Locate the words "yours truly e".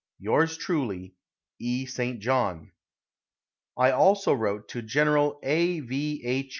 0.17-1.85